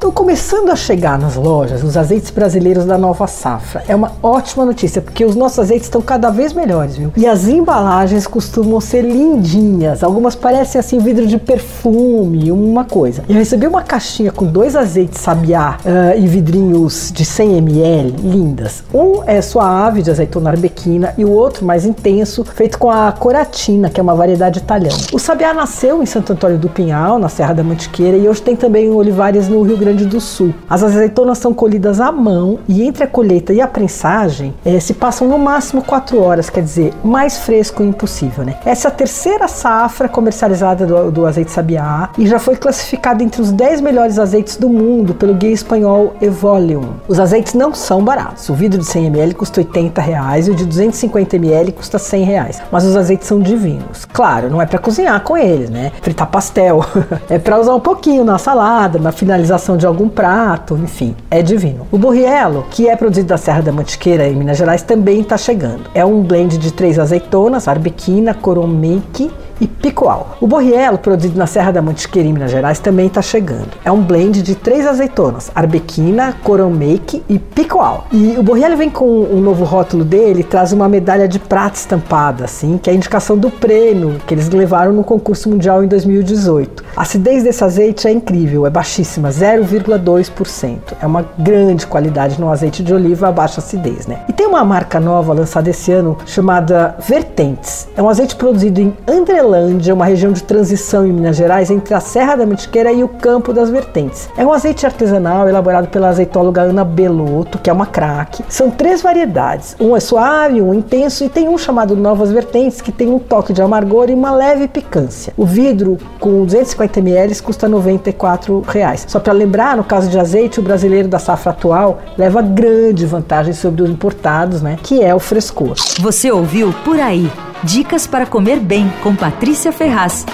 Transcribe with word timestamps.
Estão 0.00 0.12
começando 0.12 0.70
a 0.70 0.76
chegar 0.76 1.18
nas 1.18 1.34
lojas 1.34 1.82
os 1.82 1.96
azeites 1.96 2.30
brasileiros 2.30 2.84
da 2.84 2.96
nova 2.96 3.26
safra. 3.26 3.82
É 3.88 3.96
uma 3.96 4.12
ótima 4.22 4.64
notícia, 4.64 5.02
porque 5.02 5.24
os 5.24 5.34
nossos 5.34 5.58
azeites 5.58 5.88
estão 5.88 6.00
cada 6.00 6.30
vez 6.30 6.52
melhores, 6.52 6.96
viu? 6.96 7.12
E 7.16 7.26
as 7.26 7.48
embalagens 7.48 8.24
costumam 8.24 8.80
ser 8.80 9.02
lindinhas. 9.02 10.04
Algumas 10.04 10.36
parecem 10.36 10.78
assim 10.78 11.00
vidro 11.00 11.26
de 11.26 11.36
perfume, 11.36 12.52
uma 12.52 12.84
coisa. 12.84 13.24
Eu 13.28 13.34
recebi 13.34 13.66
uma 13.66 13.82
caixinha 13.82 14.30
com 14.30 14.46
dois 14.46 14.76
azeites 14.76 15.20
sabiá 15.20 15.78
uh, 15.84 16.16
e 16.16 16.28
vidrinhos 16.28 17.10
de 17.12 17.24
100 17.24 17.56
ml, 17.56 18.14
lindas. 18.22 18.84
Um 18.94 19.24
é 19.26 19.42
suave, 19.42 20.00
de 20.00 20.12
azeitona 20.12 20.50
arbequina, 20.50 21.12
e 21.18 21.24
o 21.24 21.32
outro 21.32 21.66
mais 21.66 21.84
intenso, 21.84 22.44
feito 22.44 22.78
com 22.78 22.88
a 22.88 23.10
coratina, 23.10 23.90
que 23.90 23.98
é 23.98 24.02
uma 24.04 24.14
variedade 24.14 24.60
italiana. 24.60 24.96
O 25.12 25.18
sabiá 25.18 25.52
nasceu 25.52 26.00
em 26.00 26.06
Santo 26.06 26.34
Antônio 26.34 26.56
do 26.56 26.68
Pinhal, 26.68 27.18
na 27.18 27.28
Serra 27.28 27.52
da 27.52 27.64
Mantiqueira, 27.64 28.16
e 28.16 28.28
hoje 28.28 28.42
tem 28.42 28.54
também 28.54 28.88
olivares 28.90 29.48
no 29.48 29.60
Rio 29.62 29.76
Grande 29.76 29.87
Grande 29.88 30.04
do 30.04 30.20
Sul. 30.20 30.54
As 30.68 30.82
azeitonas 30.82 31.38
são 31.38 31.54
colhidas 31.54 31.98
à 31.98 32.12
mão 32.12 32.58
e 32.68 32.82
entre 32.82 33.04
a 33.04 33.06
colheita 33.06 33.54
e 33.54 33.60
a 33.62 33.66
prensagem 33.66 34.52
eh, 34.62 34.78
se 34.80 34.92
passam 34.92 35.26
no 35.26 35.38
máximo 35.38 35.80
4 35.80 36.20
horas, 36.20 36.50
quer 36.50 36.62
dizer, 36.62 36.92
mais 37.02 37.38
fresco 37.38 37.82
impossível, 37.82 38.44
né? 38.44 38.58
Essa 38.66 38.88
é 38.88 38.90
a 38.90 38.94
terceira 38.94 39.48
safra 39.48 40.06
comercializada 40.06 40.84
do, 40.84 41.10
do 41.10 41.24
azeite 41.24 41.50
sabiá 41.50 42.10
e 42.18 42.26
já 42.26 42.38
foi 42.38 42.54
classificada 42.56 43.24
entre 43.24 43.40
os 43.40 43.50
10 43.50 43.80
melhores 43.80 44.18
azeites 44.18 44.58
do 44.58 44.68
mundo 44.68 45.14
pelo 45.14 45.32
guia 45.32 45.52
espanhol 45.52 46.14
Evolium. 46.20 46.96
Os 47.08 47.18
azeites 47.18 47.54
não 47.54 47.72
são 47.72 48.04
baratos. 48.04 48.46
O 48.50 48.54
vidro 48.54 48.78
de 48.78 48.84
100 48.84 49.06
ml 49.06 49.32
custa 49.32 49.60
80 49.60 50.02
reais 50.02 50.48
e 50.48 50.50
o 50.50 50.54
de 50.54 50.66
250 50.66 51.36
ml 51.36 51.72
custa 51.72 51.98
100 51.98 52.24
reais. 52.24 52.60
Mas 52.70 52.84
os 52.84 52.94
azeites 52.94 53.26
são 53.26 53.40
divinos. 53.40 54.04
Claro, 54.04 54.50
não 54.50 54.60
é 54.60 54.66
para 54.66 54.78
cozinhar 54.78 55.18
com 55.22 55.34
eles, 55.34 55.70
né? 55.70 55.92
Fritar 56.02 56.26
pastel. 56.26 56.84
é 57.30 57.38
para 57.38 57.58
usar 57.58 57.74
um 57.74 57.80
pouquinho 57.80 58.22
na 58.22 58.36
salada, 58.36 58.98
na 58.98 59.12
finalização 59.12 59.77
de 59.78 59.86
algum 59.86 60.08
prato, 60.08 60.76
enfim, 60.76 61.14
é 61.30 61.40
divino. 61.40 61.86
O 61.90 61.96
borrielo, 61.96 62.66
que 62.70 62.88
é 62.88 62.96
produzido 62.96 63.28
da 63.28 63.38
Serra 63.38 63.62
da 63.62 63.72
Mantiqueira, 63.72 64.28
em 64.28 64.36
Minas 64.36 64.58
Gerais, 64.58 64.82
também 64.82 65.20
está 65.20 65.38
chegando. 65.38 65.84
É 65.94 66.04
um 66.04 66.22
blend 66.22 66.58
de 66.58 66.72
três 66.72 66.98
azeitonas, 66.98 67.68
arbequina, 67.68 68.34
coromeque 68.34 69.30
e 69.60 69.66
picoal. 69.66 70.36
O 70.40 70.46
borrielo, 70.46 70.98
produzido 70.98 71.38
na 71.38 71.46
Serra 71.46 71.72
da 71.72 71.82
Mantiqueira, 71.82 72.28
em 72.28 72.32
Minas 72.32 72.50
Gerais, 72.50 72.78
também 72.78 73.06
está 73.06 73.22
chegando. 73.22 73.70
É 73.84 73.90
um 73.90 74.02
blend 74.02 74.42
de 74.42 74.54
três 74.54 74.86
azeitonas, 74.86 75.50
arbequina, 75.54 76.34
coromake 76.44 77.22
e 77.28 77.38
picoal. 77.38 78.06
E 78.12 78.36
o 78.38 78.42
borrielo 78.42 78.76
vem 78.76 78.90
com 78.90 79.06
um 79.06 79.40
novo 79.40 79.64
rótulo 79.64 80.04
dele, 80.04 80.42
traz 80.42 80.72
uma 80.72 80.88
medalha 80.88 81.26
de 81.26 81.38
prata 81.38 81.76
estampada, 81.76 82.44
assim, 82.44 82.78
que 82.78 82.90
é 82.90 82.92
a 82.92 82.96
indicação 82.96 83.36
do 83.36 83.50
prêmio 83.50 84.20
que 84.26 84.34
eles 84.34 84.48
levaram 84.48 84.92
no 84.92 85.04
concurso 85.04 85.48
mundial 85.48 85.82
em 85.82 85.88
2018. 85.88 86.84
A 86.96 87.02
acidez 87.02 87.42
desse 87.42 87.62
azeite 87.64 88.06
é 88.06 88.12
incrível, 88.12 88.66
é 88.66 88.70
baixíssima, 88.70 89.30
0,2%. 89.68 90.78
É 91.00 91.06
uma 91.06 91.24
grande 91.38 91.86
qualidade 91.86 92.40
no 92.40 92.50
azeite 92.50 92.82
de 92.82 92.92
oliva 92.92 93.28
a 93.28 93.32
baixa 93.32 93.60
acidez, 93.60 94.06
né? 94.06 94.20
E 94.28 94.32
tem 94.32 94.46
uma 94.46 94.64
marca 94.64 94.98
nova 94.98 95.32
lançada 95.32 95.70
esse 95.70 95.92
ano 95.92 96.16
chamada 96.26 96.96
Vertentes. 97.00 97.88
É 97.96 98.02
um 98.02 98.08
azeite 98.08 98.36
produzido 98.36 98.80
em 98.80 98.96
Andrelândia, 99.06 99.94
uma 99.94 100.04
região 100.04 100.32
de 100.32 100.42
transição 100.42 101.06
em 101.06 101.12
Minas 101.12 101.36
Gerais 101.36 101.70
entre 101.70 101.94
a 101.94 102.00
Serra 102.00 102.36
da 102.36 102.46
Mantiqueira 102.46 102.92
e 102.92 103.04
o 103.04 103.08
Campo 103.08 103.52
das 103.52 103.70
Vertentes. 103.70 104.28
É 104.36 104.44
um 104.44 104.52
azeite 104.52 104.86
artesanal 104.86 105.48
elaborado 105.48 105.88
pela 105.88 106.08
azeitóloga 106.08 106.62
Ana 106.62 106.84
Belotto, 106.84 107.58
que 107.58 107.70
é 107.70 107.72
uma 107.72 107.86
craque. 107.86 108.44
São 108.48 108.70
três 108.70 109.02
variedades. 109.02 109.76
Um 109.80 109.96
é 109.96 110.00
suave, 110.00 110.60
um 110.60 110.72
intenso 110.72 111.24
e 111.24 111.28
tem 111.28 111.48
um 111.48 111.58
chamado 111.58 111.96
Novas 111.96 112.30
Vertentes, 112.30 112.80
que 112.80 112.92
tem 112.92 113.08
um 113.08 113.18
toque 113.18 113.52
de 113.52 113.62
amargor 113.62 114.08
e 114.08 114.14
uma 114.14 114.30
leve 114.30 114.68
picância. 114.68 115.32
O 115.36 115.44
vidro 115.44 115.98
com 116.18 116.44
250 116.44 117.00
ml 117.00 117.42
custa 117.42 117.68
94 117.68 118.62
reais. 118.68 119.04
Só 119.08 119.20
para 119.20 119.32
lembrar, 119.58 119.76
no 119.76 119.82
caso 119.82 120.08
de 120.08 120.18
azeite, 120.18 120.60
o 120.60 120.62
brasileiro 120.62 121.08
da 121.08 121.18
safra 121.18 121.50
atual 121.50 122.00
leva 122.16 122.40
grande 122.40 123.04
vantagem 123.04 123.52
sobre 123.52 123.82
os 123.82 123.90
importados, 123.90 124.62
né? 124.62 124.78
Que 124.82 125.02
é 125.02 125.12
o 125.12 125.18
frescor. 125.18 125.74
Você 125.98 126.30
ouviu 126.30 126.72
por 126.84 127.00
aí 127.00 127.30
Dicas 127.64 128.06
para 128.06 128.24
comer 128.24 128.60
bem 128.60 128.88
com 129.02 129.16
Patrícia 129.16 129.72
Ferraz. 129.72 130.24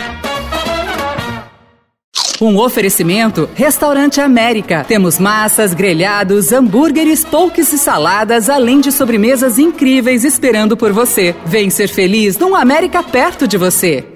Um 2.38 2.58
oferecimento 2.58 3.48
Restaurante 3.54 4.20
América. 4.20 4.84
Temos 4.86 5.18
massas, 5.18 5.72
grelhados, 5.72 6.52
hambúrgueres, 6.52 7.24
polques 7.24 7.72
e 7.72 7.78
saladas, 7.78 8.50
além 8.50 8.78
de 8.78 8.92
sobremesas 8.92 9.58
incríveis 9.58 10.22
esperando 10.22 10.76
por 10.76 10.92
você. 10.92 11.34
Vem 11.46 11.70
ser 11.70 11.88
feliz 11.88 12.36
num 12.36 12.54
América 12.54 13.02
perto 13.02 13.48
de 13.48 13.56
você. 13.56 14.13